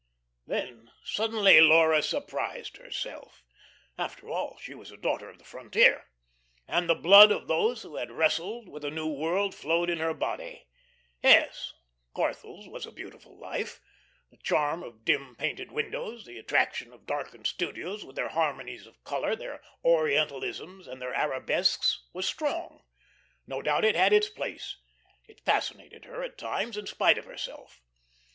Then 0.47 0.89
suddenly 1.03 1.61
Laura 1.61 2.01
surprised 2.01 2.77
herself. 2.77 3.43
After 3.99 4.31
all, 4.31 4.57
she 4.57 4.73
was 4.73 4.89
a 4.91 4.97
daughter 4.97 5.29
of 5.29 5.37
the 5.37 5.43
frontier, 5.43 6.05
and 6.67 6.89
the 6.89 6.95
blood 6.95 7.31
of 7.31 7.47
those 7.47 7.83
who 7.83 7.97
had 7.97 8.09
wrestled 8.11 8.67
with 8.67 8.83
a 8.83 8.89
new 8.89 9.05
world 9.05 9.53
flowed 9.53 9.91
in 9.91 9.99
her 9.99 10.15
body. 10.15 10.65
Yes, 11.21 11.73
Corthell's 12.15 12.67
was 12.67 12.87
a 12.87 12.91
beautiful 12.91 13.37
life; 13.37 13.79
the 14.31 14.37
charm 14.37 14.81
of 14.81 15.05
dim 15.05 15.35
painted 15.35 15.71
windows, 15.71 16.25
the 16.25 16.39
attraction 16.39 16.91
of 16.91 17.05
darkened 17.05 17.45
studios 17.45 18.03
with 18.03 18.15
their 18.15 18.29
harmonies 18.29 18.87
of 18.87 19.03
color, 19.03 19.35
their 19.35 19.61
orientalisms, 19.85 20.87
and 20.87 20.99
their 20.99 21.13
arabesques 21.13 22.07
was 22.11 22.25
strong. 22.25 22.81
No 23.45 23.61
doubt 23.61 23.85
it 23.85 23.95
all 23.95 24.01
had 24.01 24.13
its 24.13 24.29
place. 24.29 24.77
It 25.27 25.45
fascinated 25.45 26.05
her 26.05 26.23
at 26.23 26.39
times, 26.39 26.75
in 26.75 26.87
spite 26.87 27.19
of 27.19 27.25
herself. 27.25 27.83